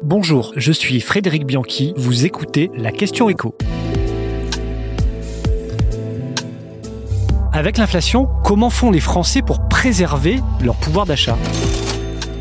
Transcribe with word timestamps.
Bonjour, 0.00 0.52
je 0.56 0.72
suis 0.72 1.00
Frédéric 1.00 1.44
Bianchi, 1.44 1.92
vous 1.96 2.24
écoutez 2.24 2.70
la 2.76 2.90
question 2.90 3.28
écho. 3.28 3.54
Avec 7.52 7.76
l'inflation, 7.76 8.26
comment 8.42 8.70
font 8.70 8.90
les 8.90 9.00
Français 9.00 9.42
pour 9.42 9.68
préserver 9.68 10.40
leur 10.64 10.76
pouvoir 10.76 11.04
d'achat? 11.04 11.36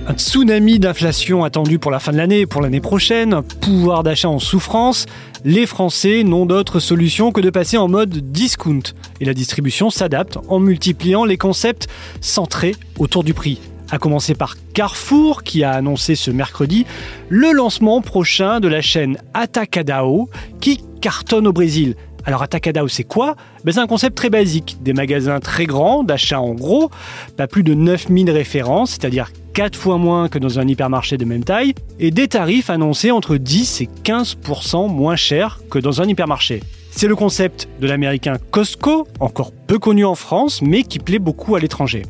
Un 0.08 0.14
tsunami 0.14 0.80
d'inflation 0.80 1.44
attendu 1.44 1.78
pour 1.78 1.92
la 1.92 2.00
fin 2.00 2.12
de 2.12 2.18
l'année 2.18 2.40
et 2.40 2.48
pour 2.48 2.62
l'année 2.62 2.82
prochaine, 2.82 3.34
un 3.34 3.44
pouvoir 3.44 4.04
d'achat 4.04 4.30
en 4.30 4.40
souffrance, 4.40 5.06
les 5.44 5.66
Français 5.66 6.24
n'ont 6.24 6.46
d'autre 6.46 6.80
solution 6.80 7.32
que 7.32 7.42
de 7.42 7.50
passer 7.50 7.78
en 7.78 7.88
mode 7.88 8.32
discount. 8.32 8.82
Et 9.20 9.26
la 9.26 9.34
distribution 9.34 9.90
s'adapte 9.90 10.38
en 10.48 10.60
multipliant 10.60 11.26
les 11.26 11.38
concepts 11.38 11.88
centrés 12.22 12.76
autour 12.98 13.24
du 13.24 13.34
prix. 13.34 13.60
A 13.92 13.98
commencer 13.98 14.36
par 14.36 14.56
Carrefour 14.74 15.44
qui 15.44 15.66
a 15.66 15.72
annoncé 15.72 16.16
ce 16.16 16.32
mercredi 16.32 16.86
le 17.28 17.52
lancement 17.52 18.02
prochain 18.02 18.62
de 18.62 18.70
la 18.70 18.82
chaîne 18.82 19.18
Atacadao 19.34 20.30
qui 20.62 20.82
cartonne 21.02 21.46
au 21.46 21.52
Brésil. 21.52 21.96
Alors 22.26 22.42
Atacadao, 22.42 22.88
c'est 22.88 23.04
quoi? 23.04 23.36
Ben, 23.66 23.74
C'est 23.74 23.80
un 23.80 23.88
concept 23.88 24.16
très 24.16 24.30
basique, 24.30 24.78
des 24.82 24.94
magasins 24.94 25.40
très 25.40 25.66
grands, 25.66 26.04
d'achat 26.04 26.40
en 26.40 26.54
gros, 26.54 26.90
pas 27.36 27.48
plus 27.48 27.64
de 27.64 27.74
9000 27.74 28.32
références, 28.32 28.92
c'est-à-dire 28.92 29.32
4 29.54 29.76
fois 29.76 29.98
moins 29.98 30.30
que 30.30 30.40
dans 30.40 30.60
un 30.60 30.68
hypermarché 30.68 31.18
de 31.18 31.26
même 31.26 31.44
taille, 31.44 31.74
et 32.00 32.12
des 32.12 32.28
tarifs 32.28 32.70
annoncés 32.70 33.12
entre 33.12 33.38
10 33.38 33.82
et 33.82 33.90
15% 34.04 34.90
moins 34.90 35.16
chers 35.16 35.60
que 35.70 35.80
dans 35.80 36.02
un 36.02 36.08
hypermarché. 36.08 36.62
C'est 36.92 37.08
le 37.08 37.16
concept 37.16 37.68
de 37.82 37.88
l'américain 37.88 38.38
Costco, 38.52 39.08
encore 39.20 39.52
peu 39.52 39.80
connu 39.80 40.06
en 40.06 40.16
France, 40.16 40.62
mais 40.62 40.84
qui 40.84 41.00
plaît 41.00 41.20
beaucoup 41.20 41.56
à 41.56 41.60
l'étranger. 41.60 42.04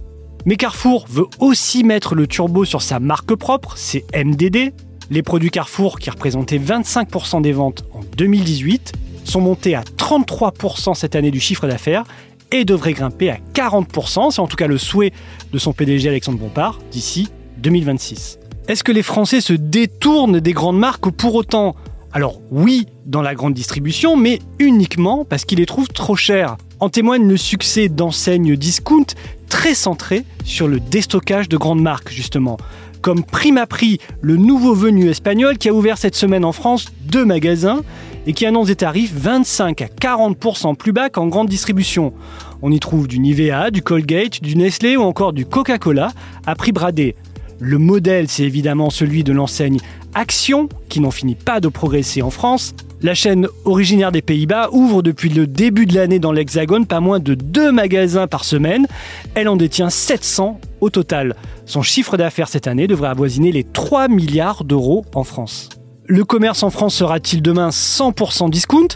Mais 0.45 0.55
Carrefour 0.55 1.05
veut 1.07 1.27
aussi 1.39 1.83
mettre 1.83 2.15
le 2.15 2.25
turbo 2.25 2.65
sur 2.65 2.81
sa 2.81 2.99
marque 2.99 3.35
propre, 3.35 3.73
c'est 3.75 4.05
MDD. 4.15 4.73
Les 5.11 5.21
produits 5.21 5.51
Carrefour, 5.51 5.99
qui 5.99 6.09
représentaient 6.09 6.57
25% 6.57 7.41
des 7.41 7.51
ventes 7.51 7.83
en 7.93 7.99
2018, 8.17 8.93
sont 9.23 9.41
montés 9.41 9.75
à 9.75 9.81
33% 9.81 10.95
cette 10.95 11.15
année 11.15 11.31
du 11.31 11.39
chiffre 11.39 11.67
d'affaires 11.67 12.05
et 12.51 12.65
devraient 12.65 12.93
grimper 12.93 13.29
à 13.29 13.37
40%, 13.53 14.31
c'est 14.31 14.41
en 14.41 14.47
tout 14.47 14.57
cas 14.57 14.67
le 14.67 14.77
souhait 14.77 15.13
de 15.53 15.57
son 15.57 15.73
PDG 15.73 16.09
Alexandre 16.09 16.39
Bompard, 16.39 16.79
d'ici 16.91 17.29
2026. 17.59 18.39
Est-ce 18.67 18.83
que 18.83 18.91
les 18.91 19.03
Français 19.03 19.41
se 19.41 19.53
détournent 19.53 20.39
des 20.39 20.53
grandes 20.53 20.79
marques 20.79 21.09
pour 21.11 21.35
autant 21.35 21.75
Alors 22.13 22.41
oui, 22.51 22.87
dans 23.05 23.21
la 23.21 23.35
grande 23.35 23.53
distribution, 23.53 24.17
mais 24.17 24.39
uniquement 24.59 25.23
parce 25.23 25.45
qu'ils 25.45 25.59
les 25.59 25.65
trouvent 25.65 25.87
trop 25.87 26.15
chers. 26.15 26.57
En 26.79 26.89
témoigne 26.89 27.27
le 27.27 27.37
succès 27.37 27.89
d'enseignes 27.89 28.55
discount 28.55 29.05
très 29.47 29.75
centrées 29.75 30.25
sur 30.43 30.67
le 30.67 30.79
déstockage 30.79 31.47
de 31.47 31.57
grandes 31.57 31.81
marques, 31.81 32.11
justement 32.11 32.57
comme 33.01 33.23
Prima 33.23 33.65
Prix, 33.65 33.99
le 34.21 34.37
nouveau 34.37 34.75
venu 34.75 35.09
espagnol 35.09 35.57
qui 35.57 35.69
a 35.69 35.73
ouvert 35.73 35.97
cette 35.97 36.15
semaine 36.15 36.45
en 36.45 36.51
France 36.51 36.91
deux 37.01 37.25
magasins 37.25 37.81
et 38.27 38.33
qui 38.33 38.45
annonce 38.45 38.67
des 38.67 38.75
tarifs 38.75 39.11
25 39.13 39.81
à 39.81 39.85
40% 39.85 40.75
plus 40.75 40.91
bas 40.91 41.09
qu'en 41.09 41.27
grande 41.27 41.49
distribution. 41.49 42.13
On 42.61 42.71
y 42.71 42.79
trouve 42.79 43.07
du 43.07 43.19
Nivea, 43.19 43.71
du 43.71 43.81
Colgate, 43.81 44.41
du 44.43 44.55
Nestlé 44.55 44.97
ou 44.97 45.01
encore 45.01 45.33
du 45.33 45.45
Coca-Cola 45.45 46.11
à 46.45 46.55
prix 46.55 46.71
bradé. 46.71 47.15
Le 47.63 47.77
modèle, 47.77 48.27
c'est 48.27 48.41
évidemment 48.41 48.89
celui 48.89 49.23
de 49.23 49.31
l'enseigne 49.31 49.77
Action, 50.15 50.67
qui 50.89 50.99
n'en 50.99 51.11
finit 51.11 51.35
pas 51.35 51.59
de 51.59 51.67
progresser 51.67 52.23
en 52.23 52.31
France. 52.31 52.73
La 53.03 53.13
chaîne 53.13 53.47
originaire 53.65 54.11
des 54.11 54.23
Pays-Bas 54.23 54.69
ouvre 54.71 55.03
depuis 55.03 55.29
le 55.29 55.45
début 55.45 55.85
de 55.85 55.93
l'année 55.93 56.17
dans 56.17 56.31
l'Hexagone 56.31 56.87
pas 56.87 56.99
moins 56.99 57.19
de 57.19 57.35
deux 57.35 57.71
magasins 57.71 58.25
par 58.25 58.45
semaine. 58.45 58.87
Elle 59.35 59.47
en 59.47 59.57
détient 59.57 59.91
700 59.91 60.59
au 60.81 60.89
total. 60.89 61.35
Son 61.67 61.83
chiffre 61.83 62.17
d'affaires 62.17 62.47
cette 62.47 62.65
année 62.65 62.87
devrait 62.87 63.09
avoisiner 63.09 63.51
les 63.51 63.63
3 63.63 64.07
milliards 64.07 64.63
d'euros 64.63 65.05
en 65.13 65.23
France. 65.23 65.69
Le 66.07 66.25
commerce 66.25 66.63
en 66.63 66.71
France 66.71 66.95
sera-t-il 66.95 67.43
demain 67.43 67.69
100% 67.69 68.49
discount? 68.49 68.87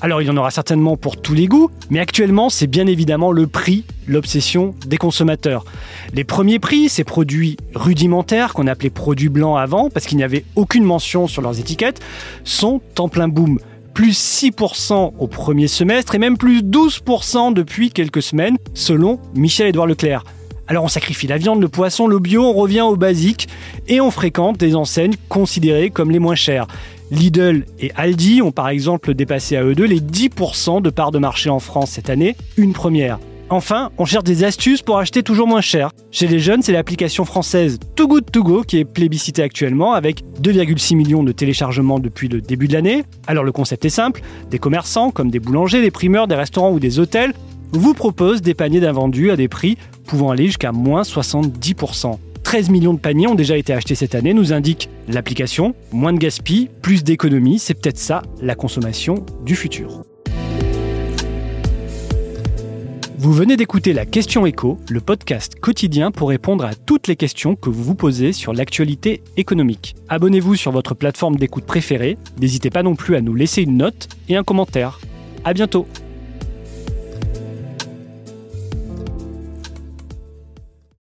Alors 0.00 0.22
il 0.22 0.28
y 0.28 0.30
en 0.30 0.36
aura 0.36 0.50
certainement 0.50 0.96
pour 0.96 1.20
tous 1.20 1.34
les 1.34 1.46
goûts, 1.46 1.70
mais 1.90 1.98
actuellement 1.98 2.50
c'est 2.50 2.66
bien 2.66 2.86
évidemment 2.86 3.32
le 3.32 3.46
prix, 3.46 3.84
l'obsession 4.06 4.74
des 4.86 4.96
consommateurs. 4.96 5.64
Les 6.14 6.24
premiers 6.24 6.58
prix, 6.58 6.88
ces 6.88 7.04
produits 7.04 7.56
rudimentaires 7.74 8.54
qu'on 8.54 8.66
appelait 8.66 8.90
produits 8.90 9.28
blancs 9.28 9.58
avant, 9.58 9.90
parce 9.90 10.06
qu'il 10.06 10.16
n'y 10.16 10.24
avait 10.24 10.44
aucune 10.56 10.84
mention 10.84 11.26
sur 11.26 11.42
leurs 11.42 11.58
étiquettes, 11.58 12.00
sont 12.44 12.80
en 12.98 13.08
plein 13.08 13.28
boom. 13.28 13.58
Plus 13.92 14.16
6% 14.42 15.14
au 15.18 15.26
premier 15.26 15.66
semestre 15.66 16.14
et 16.14 16.18
même 16.18 16.38
plus 16.38 16.62
12% 16.62 17.52
depuis 17.52 17.90
quelques 17.90 18.22
semaines, 18.22 18.56
selon 18.74 19.18
Michel-Édouard 19.34 19.88
Leclerc. 19.88 20.22
Alors 20.68 20.84
on 20.84 20.88
sacrifie 20.88 21.26
la 21.26 21.38
viande, 21.38 21.60
le 21.62 21.68
poisson, 21.68 22.06
le 22.06 22.18
bio, 22.18 22.44
on 22.44 22.52
revient 22.52 22.82
au 22.82 22.94
basique 22.94 23.48
et 23.88 24.00
on 24.00 24.10
fréquente 24.10 24.58
des 24.58 24.76
enseignes 24.76 25.16
considérées 25.28 25.90
comme 25.90 26.10
les 26.10 26.18
moins 26.18 26.34
chères. 26.34 26.68
Lidl 27.10 27.64
et 27.78 27.90
Aldi 27.96 28.42
ont 28.42 28.52
par 28.52 28.68
exemple 28.68 29.14
dépassé 29.14 29.56
à 29.56 29.64
eux 29.64 29.74
deux 29.74 29.86
les 29.86 30.00
10% 30.00 30.82
de 30.82 30.90
parts 30.90 31.10
de 31.10 31.18
marché 31.18 31.50
en 31.50 31.58
France 31.58 31.90
cette 31.90 32.10
année, 32.10 32.36
une 32.56 32.72
première. 32.72 33.18
Enfin, 33.50 33.90
on 33.96 34.04
cherche 34.04 34.24
des 34.24 34.44
astuces 34.44 34.82
pour 34.82 34.98
acheter 34.98 35.22
toujours 35.22 35.48
moins 35.48 35.62
cher. 35.62 35.90
Chez 36.10 36.26
les 36.26 36.38
jeunes, 36.38 36.60
c'est 36.60 36.72
l'application 36.72 37.24
française 37.24 37.78
Too 37.96 38.06
Good 38.06 38.30
To 38.30 38.42
Go 38.42 38.62
qui 38.62 38.76
est 38.76 38.84
plébiscitée 38.84 39.42
actuellement 39.42 39.94
avec 39.94 40.22
2,6 40.42 40.96
millions 40.96 41.22
de 41.22 41.32
téléchargements 41.32 41.98
depuis 41.98 42.28
le 42.28 42.42
début 42.42 42.68
de 42.68 42.74
l'année. 42.74 43.04
Alors 43.26 43.44
le 43.44 43.52
concept 43.52 43.86
est 43.86 43.90
simple, 43.90 44.20
des 44.50 44.58
commerçants 44.58 45.10
comme 45.10 45.30
des 45.30 45.40
boulangers, 45.40 45.80
des 45.80 45.90
primeurs, 45.90 46.28
des 46.28 46.34
restaurants 46.34 46.72
ou 46.72 46.78
des 46.78 46.98
hôtels 46.98 47.32
vous 47.72 47.94
proposent 47.94 48.42
des 48.42 48.54
paniers 48.54 48.80
d'invendus 48.80 49.30
à 49.30 49.36
des 49.36 49.48
prix 49.48 49.78
pouvant 50.06 50.30
aller 50.30 50.46
jusqu'à 50.46 50.72
moins 50.72 51.02
70%. 51.02 52.18
13 52.48 52.70
millions 52.70 52.94
de 52.94 52.98
paniers 52.98 53.26
ont 53.26 53.34
déjà 53.34 53.58
été 53.58 53.74
achetés 53.74 53.94
cette 53.94 54.14
année, 54.14 54.32
nous 54.32 54.54
indique 54.54 54.88
l'application. 55.06 55.74
Moins 55.92 56.14
de 56.14 56.18
gaspillage, 56.18 56.70
plus 56.80 57.04
d'économie, 57.04 57.58
c'est 57.58 57.74
peut-être 57.74 57.98
ça 57.98 58.22
la 58.40 58.54
consommation 58.54 59.16
du 59.44 59.54
futur. 59.54 60.02
Vous 63.18 63.34
venez 63.34 63.58
d'écouter 63.58 63.92
la 63.92 64.06
Question 64.06 64.46
Écho, 64.46 64.78
le 64.88 65.02
podcast 65.02 65.60
quotidien 65.60 66.10
pour 66.10 66.30
répondre 66.30 66.64
à 66.64 66.74
toutes 66.74 67.06
les 67.06 67.16
questions 67.16 67.54
que 67.54 67.68
vous 67.68 67.84
vous 67.84 67.94
posez 67.94 68.32
sur 68.32 68.54
l'actualité 68.54 69.22
économique. 69.36 69.94
Abonnez-vous 70.08 70.56
sur 70.56 70.72
votre 70.72 70.94
plateforme 70.94 71.36
d'écoute 71.36 71.66
préférée, 71.66 72.16
n'hésitez 72.40 72.70
pas 72.70 72.82
non 72.82 72.96
plus 72.96 73.14
à 73.14 73.20
nous 73.20 73.34
laisser 73.34 73.60
une 73.60 73.76
note 73.76 74.08
et 74.30 74.36
un 74.36 74.42
commentaire. 74.42 75.00
À 75.44 75.52
bientôt 75.52 75.86